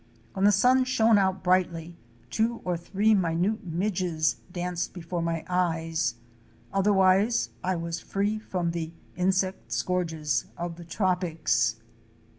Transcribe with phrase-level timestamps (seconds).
[0.33, 1.95] When the sun shone out brightly,
[2.31, 6.15] two or three minute midges danced before my eyes—
[6.73, 8.93] otherwise I was free from the"'
[9.25, 11.75] insect scourges"' of the tropics!